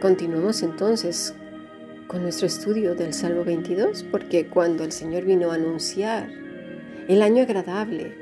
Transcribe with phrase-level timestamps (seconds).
[0.00, 1.34] Continuamos entonces
[2.06, 6.30] con nuestro estudio del Salmo 22, porque cuando el Señor vino a anunciar
[7.08, 8.14] el año agradable,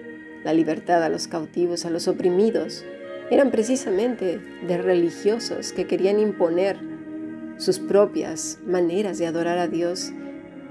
[0.42, 2.82] la libertad a los cautivos, a los oprimidos,
[3.30, 6.78] eran precisamente de religiosos que querían imponer
[7.58, 10.12] sus propias maneras de adorar a Dios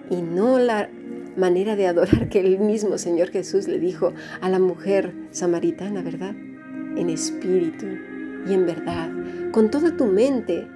[0.10, 0.90] y no la
[1.38, 4.12] manera de adorar que el mismo Señor Jesús le dijo
[4.42, 6.34] a la mujer samaritana, ¿verdad?
[6.98, 7.86] En espíritu
[8.48, 9.12] y en verdad,
[9.52, 10.68] con toda tu mente,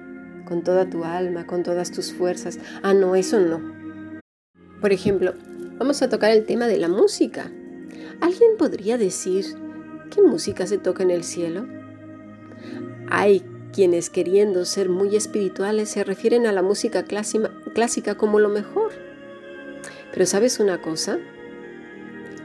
[0.50, 2.58] con toda tu alma, con todas tus fuerzas.
[2.82, 3.62] Ah, no, eso no.
[4.80, 5.34] Por ejemplo,
[5.78, 7.52] vamos a tocar el tema de la música.
[8.20, 9.44] ¿Alguien podría decir
[10.12, 11.68] qué música se toca en el cielo?
[13.08, 18.90] Hay quienes queriendo ser muy espirituales se refieren a la música clásica como lo mejor.
[20.12, 21.20] Pero ¿sabes una cosa?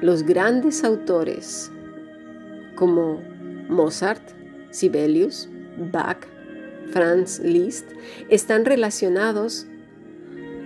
[0.04, 1.72] Los grandes autores
[2.76, 3.24] como
[3.68, 4.22] Mozart,
[4.70, 5.50] Sibelius,
[5.92, 6.35] Bach,
[6.92, 7.88] Franz Liszt,
[8.30, 9.68] están relacionados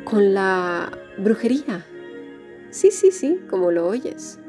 [0.04, 1.86] con la brujería.
[2.72, 4.40] Sí, sí, sí, como lo oyes.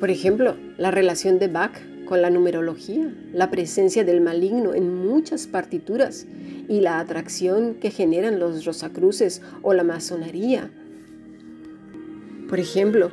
[0.00, 5.46] Por ejemplo, la relación de Bach con la numerología, la presencia del maligno en muchas
[5.46, 6.26] partituras
[6.68, 10.70] y la atracción que generan los rosacruces o la masonería.
[12.48, 13.10] Por ejemplo,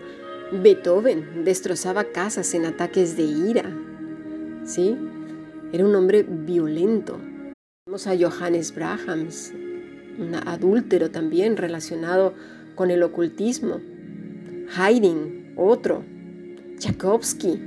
[0.51, 3.71] Beethoven destrozaba casas en ataques de ira.
[4.65, 4.97] ¿Sí?
[5.71, 7.19] Era un hombre violento,
[7.89, 9.51] Vemos a Johannes Brahms,
[10.19, 12.35] un adúltero también relacionado
[12.75, 13.81] con el ocultismo.
[14.77, 16.03] Haydn, otro.
[16.77, 17.59] Tchaikovsky.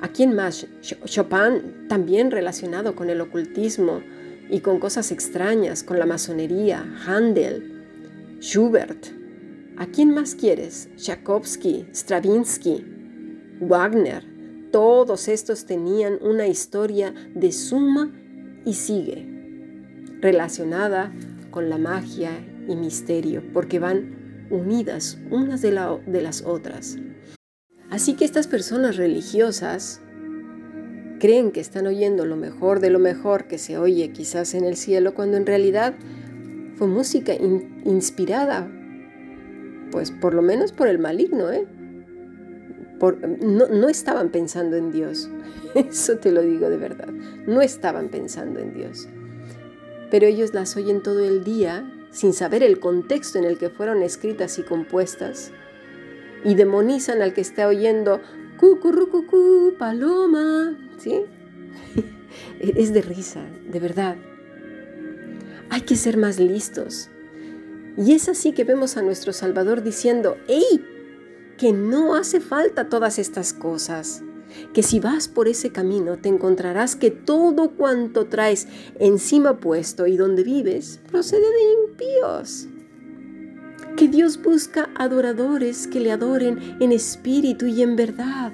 [0.00, 0.66] ¿A quién más?
[0.80, 4.02] Chopin, también relacionado con el ocultismo
[4.50, 6.84] y con cosas extrañas, con la masonería.
[7.06, 8.40] Handel.
[8.40, 9.06] Schubert.
[9.76, 10.88] ¿A quién más quieres?
[10.96, 12.84] Tchaikovsky, Stravinsky,
[13.60, 14.24] Wagner.
[14.72, 18.17] Todos estos tenían una historia de suma
[18.68, 19.26] y sigue,
[20.20, 21.10] relacionada
[21.50, 22.32] con la magia
[22.68, 26.98] y misterio, porque van unidas unas de, las otras.
[27.88, 30.02] Así que estas personas religiosas
[31.18, 34.76] creen que están oyendo lo mejor de lo mejor que se oye quizás en el
[34.76, 35.94] cielo, cuando en realidad
[36.76, 37.32] fue música
[37.86, 38.70] inspirada,
[39.90, 41.66] pues por lo menos por el maligno, ¿eh?
[43.00, 45.28] No, estaban pensando en Dios.
[45.74, 47.08] Eso te lo digo de verdad.
[47.46, 49.08] No estaban pensando en Dios.
[50.10, 54.02] Pero ellos las oyen todo el día sin saber el contexto en el que fueron
[54.02, 55.52] escritas y compuestas.
[56.44, 58.20] Y demonizan al que está oyendo
[58.58, 60.76] cucurrucucú, paloma.
[60.98, 61.22] ¿Sí?
[62.60, 64.16] Es de risa, de verdad.
[65.70, 67.10] Hay que ser más listos.
[67.96, 70.97] Y es así que vemos a nuestro Salvador diciendo, ¡Ey!
[71.58, 74.22] Que no hace falta todas estas cosas,
[74.72, 80.16] que si vas por ese camino te encontrarás que todo cuanto traes encima puesto y
[80.16, 82.68] donde vives procede de impíos.
[83.96, 88.52] Que Dios busca adoradores que le adoren en espíritu y en verdad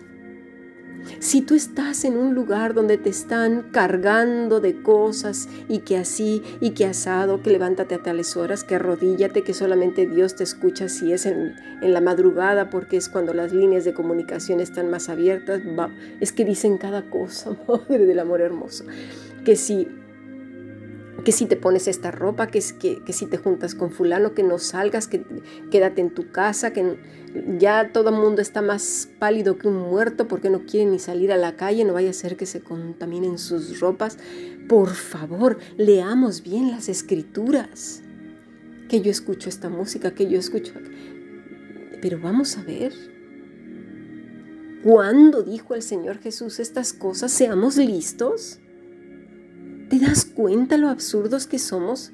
[1.18, 6.42] si tú estás en un lugar donde te están cargando de cosas y que así
[6.60, 10.88] y que asado, que levántate a tales horas, que arrodíllate, que solamente Dios te escucha
[10.88, 15.60] si es en, la madrugada, porque es cuando las líneas de comunicación están más abiertas,
[16.20, 18.84] es que dicen cada cosa, madre del amor hermoso,
[19.44, 19.88] que si
[21.24, 24.42] que si te pones esta ropa, que, que, que si te juntas con fulano, que
[24.42, 25.24] no salgas, que
[25.70, 26.98] quédate en tu casa, que
[27.58, 31.32] ya todo el mundo está más pálido que un muerto porque no quiere ni salir
[31.32, 34.18] a la calle, no vaya a ser que se contaminen sus ropas.
[34.68, 38.02] Por favor, leamos bien las escrituras.
[38.88, 40.74] Que yo escucho esta música, que yo escucho...
[42.00, 42.92] Pero vamos a ver.
[44.84, 47.32] ¿Cuándo dijo el Señor Jesús estas cosas?
[47.32, 48.60] Seamos listos.
[49.88, 52.12] ¿Te das cuenta lo absurdos que somos?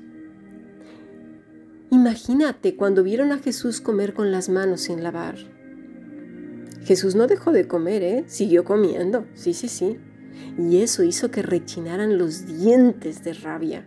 [1.91, 5.37] Imagínate cuando vieron a Jesús comer con las manos sin lavar.
[6.85, 8.25] Jesús no dejó de comer, ¿eh?
[8.27, 9.99] Siguió comiendo, sí, sí, sí.
[10.59, 13.87] Y eso hizo que rechinaran los dientes de rabia.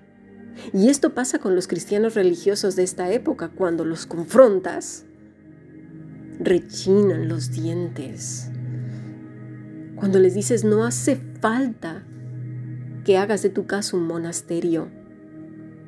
[0.72, 3.50] Y esto pasa con los cristianos religiosos de esta época.
[3.50, 5.06] Cuando los confrontas,
[6.40, 8.50] rechinan los dientes.
[9.96, 12.06] Cuando les dices, no hace falta
[13.04, 14.88] que hagas de tu casa un monasterio,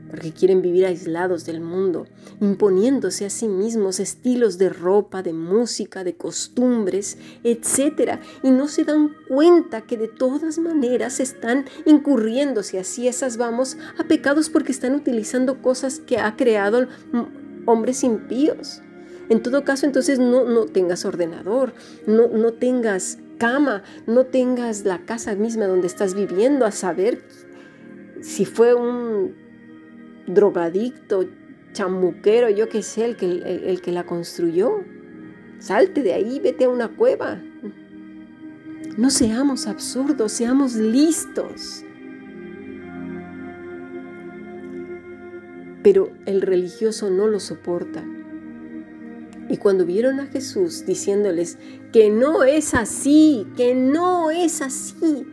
[0.10, 2.06] porque quieren vivir aislados del mundo,
[2.40, 8.20] imponiéndose a sí mismos estilos de ropa, de música, de costumbres, etc.
[8.44, 13.78] Y no se dan cuenta que de todas maneras están incurriendo, si así esas vamos,
[13.98, 16.88] a pecados porque están utilizando cosas que ha creado
[17.66, 18.82] hombres impíos.
[19.28, 21.74] En todo caso, entonces no, no tengas ordenador,
[22.06, 27.24] no, no tengas cama, no tengas la casa misma donde estás viviendo a saber
[28.22, 29.36] si fue un
[30.28, 31.26] drogadicto,
[31.74, 34.84] chamuquero, yo qué sé, el que, el que la construyó.
[35.60, 37.42] Salte de ahí, vete a una cueva.
[38.98, 41.84] No seamos absurdos, seamos listos.
[45.84, 48.04] Pero el religioso no lo soporta.
[49.50, 51.57] Y cuando vieron a Jesús diciéndoles
[51.92, 55.25] que no es así, que no es así,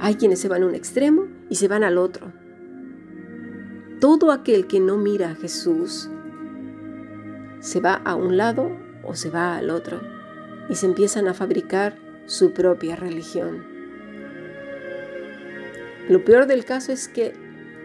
[0.00, 2.32] hay quienes se van a un extremo y se van al otro.
[4.00, 6.10] Todo aquel que no mira a Jesús
[7.60, 10.00] se va a un lado o se va al otro
[10.68, 11.94] y se empiezan a fabricar
[12.26, 13.64] su propia religión.
[16.08, 17.34] Lo peor del caso es que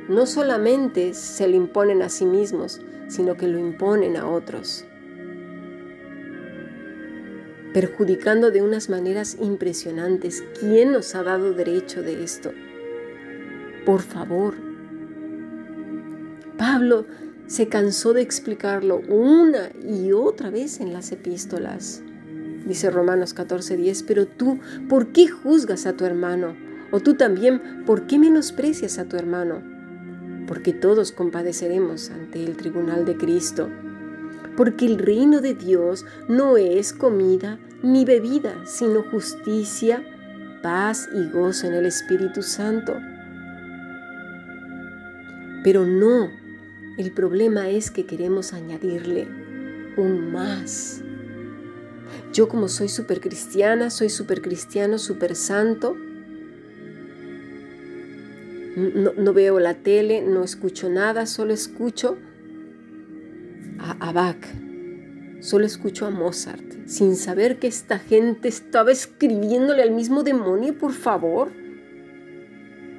[0.10, 4.86] no solamente se lo imponen a sí mismos, sino que lo imponen a otros,
[7.74, 10.44] perjudicando de unas maneras impresionantes.
[10.60, 12.52] ¿Quién nos ha dado derecho de esto?
[13.86, 14.56] Por favor.
[16.58, 17.06] Pablo
[17.46, 22.02] se cansó de explicarlo una y otra vez en las epístolas.
[22.66, 26.56] Dice Romanos 14:10, pero tú, ¿por qué juzgas a tu hermano?
[26.92, 29.77] O tú también, ¿por qué menosprecias a tu hermano?
[30.48, 33.70] Porque todos compadeceremos ante el tribunal de Cristo.
[34.56, 40.04] Porque el reino de Dios no es comida ni bebida, sino justicia,
[40.64, 42.96] paz y gozo en el Espíritu Santo.
[45.64, 46.30] Pero no
[46.98, 49.28] el problema es que queremos añadirle
[49.98, 51.04] un más.
[52.34, 54.98] Yo como soy súper cristiana, soy súper cristiano,
[58.78, 62.18] no, veo la tele, no escucho nada, solo escucho
[63.80, 64.46] a, a Bach,
[65.40, 70.94] solo escucho a Mozart, sin saber que esta gente estaba escribiéndole al mismo demonio, por
[70.94, 71.52] favor.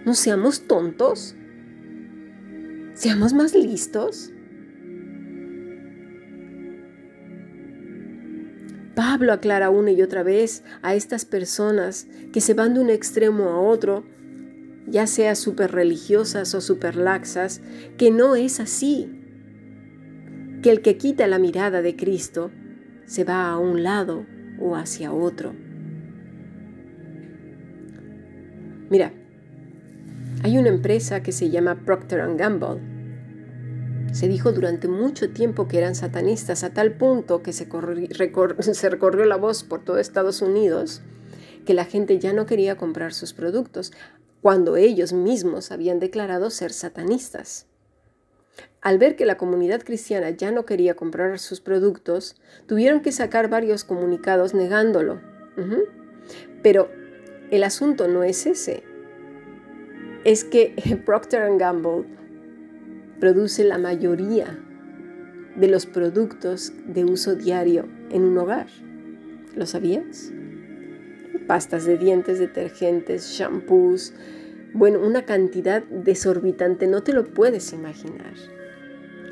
[0.04, 1.36] No seamos tontos.
[2.94, 4.32] Seamos más listos.
[8.96, 13.50] Pablo aclara una y otra vez a estas personas que se van de un extremo
[13.50, 14.04] a otro,
[14.90, 17.60] ya sea súper religiosas o súper laxas,
[17.96, 19.14] que no es así.
[20.62, 22.50] Que el que quita la mirada de Cristo
[23.06, 24.26] se va a un lado
[24.60, 25.54] o hacia otro.
[28.90, 29.12] Mira,
[30.42, 32.80] hay una empresa que se llama Procter⁇ Gamble.
[34.12, 37.68] Se dijo durante mucho tiempo que eran satanistas, a tal punto que se,
[38.72, 41.02] se recorrió la voz por todo Estados Unidos
[41.68, 43.92] que la gente ya no quería comprar sus productos,
[44.42, 47.66] cuando ellos mismos habían declarado ser satanistas.
[48.80, 52.36] Al ver que la comunidad cristiana ya no quería comprar sus productos,
[52.66, 55.20] tuvieron que sacar varios comunicados negándolo.
[56.62, 56.88] Pero
[57.50, 58.84] el asunto no es ese
[60.24, 60.74] es que
[61.06, 62.04] Procter Gamble
[63.20, 64.58] produce la mayoría
[65.56, 68.68] de los productos de uso diario en un hogar.
[69.56, 70.32] ¿Lo sabías?
[71.48, 74.14] Pastas de dientes, detergentes, shampoos,
[74.72, 78.34] bueno, una cantidad desorbitante, no te lo puedes imaginar.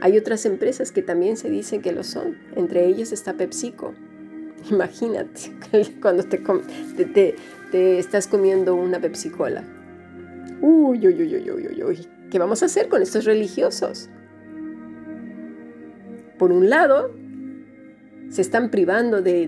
[0.00, 3.94] Hay otras empresas que también se dicen que lo son, entre ellas está PepsiCo.
[4.70, 5.52] Imagínate
[6.02, 7.36] cuando te,
[7.72, 9.62] estás comiendo una Pepsi-Cola
[10.60, 14.08] Uy, uy, uy, uy, uy, uy, ¿qué vamos a hacer con estos religiosos?
[16.38, 17.14] Por un lado,
[18.30, 19.46] se están privando de,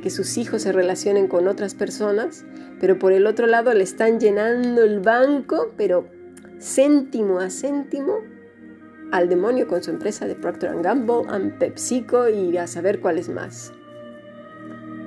[0.00, 2.44] que sus hijos se relacionen con otras personas,
[2.80, 6.06] pero por el otro lado le están llenando el banco, pero
[6.60, 8.20] céntimo a céntimo,
[9.10, 13.28] al demonio con su empresa de Procter Gamble, a PepsiCo y a saber cuál es
[13.28, 13.72] más.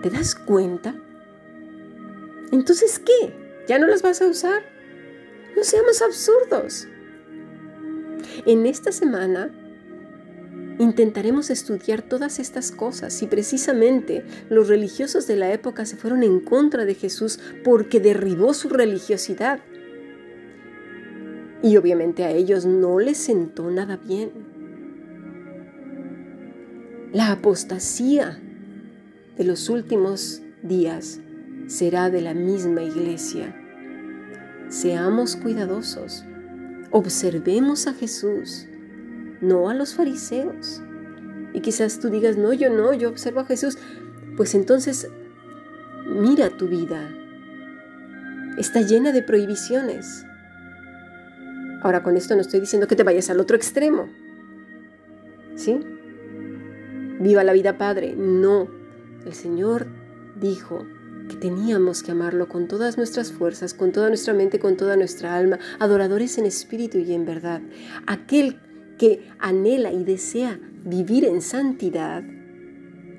[0.02, 0.96] ¿Te das cuenta?
[2.52, 3.34] Entonces, ¿qué?
[3.68, 4.64] ¿Ya no las vas a usar?
[5.56, 6.88] No seamos absurdos.
[8.46, 9.52] En esta semana
[10.82, 16.40] intentaremos estudiar todas estas cosas y precisamente los religiosos de la época se fueron en
[16.40, 19.60] contra de Jesús porque derribó su religiosidad.
[21.62, 24.32] Y obviamente a ellos no les sentó nada bien.
[27.14, 28.42] La apostasía
[29.38, 31.20] de los últimos días
[31.68, 33.56] será de la misma iglesia.
[34.70, 36.26] Seamos cuidadosos.
[36.90, 38.68] Observemos a Jesús,
[39.42, 40.82] no a los fariseos.
[41.54, 43.78] Y quizás tú digas, no, yo no, yo observo a Jesús.
[44.38, 45.10] Pues entonces,
[46.08, 47.10] mira tu vida.
[48.58, 50.26] Está llena de prohibiciones.
[51.82, 54.08] Ahora con esto no estoy diciendo que te vayas al otro extremo.
[55.56, 55.80] ¿Sí?
[57.20, 58.16] Viva la vida, Padre.
[58.16, 58.70] No.
[59.26, 59.88] El Señor
[60.40, 60.86] dijo,
[61.32, 65.36] que teníamos que amarlo con todas nuestras fuerzas, con toda nuestra mente, con toda nuestra
[65.36, 67.62] alma, adoradores en espíritu y en verdad.
[68.06, 68.60] Aquel
[69.02, 72.24] que anhela y desea vivir en santidad,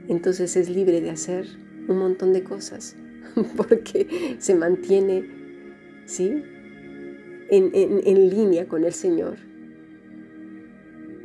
[0.07, 1.45] entonces es libre de hacer
[1.89, 2.95] un montón de cosas,
[3.57, 5.25] porque se mantiene,
[6.07, 6.41] ¿sí?
[7.51, 9.39] En, en línea con el Señor.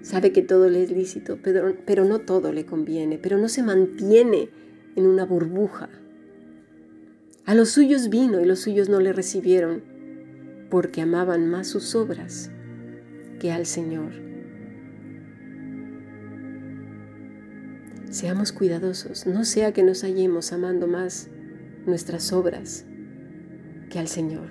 [0.02, 3.62] Sabe que todo le es lícito, pero, pero no todo le conviene, pero no se
[3.62, 4.50] mantiene
[4.96, 5.88] en una burbuja.
[7.46, 9.84] A los suyos vino y los suyos no le recibieron,
[10.72, 12.50] porque amaban más sus obras
[13.40, 14.27] que al Señor.
[18.18, 21.28] Seamos cuidadosos, no sea que nos hallemos amando más
[21.86, 22.84] nuestras obras
[23.92, 24.50] que al Señor.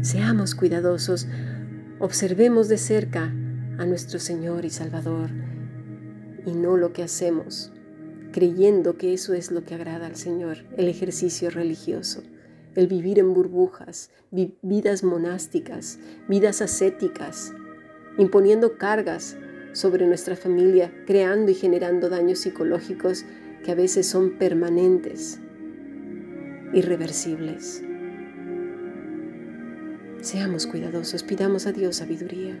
[0.00, 1.26] Seamos cuidadosos,
[1.98, 5.30] observemos de cerca a nuestro Señor y Salvador
[6.46, 7.72] y no lo que hacemos,
[8.30, 12.22] creyendo que eso es lo que agrada al Señor, el ejercicio religioso,
[12.76, 17.52] el vivir en burbujas, vidas monásticas, vidas ascéticas,
[18.16, 19.36] imponiendo cargas
[19.74, 23.26] sobre nuestra familia, creando y generando daños psicológicos
[23.62, 25.40] que a veces son permanentes,
[26.72, 27.82] irreversibles.
[30.22, 32.56] Seamos cuidadosos, pidamos a Dios sabiduría.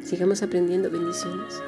[0.00, 1.60] Sigamos aprendiendo bendiciones.